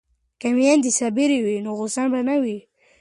[0.39, 2.57] که میندې صابرې وي نو غوسه به نه وي.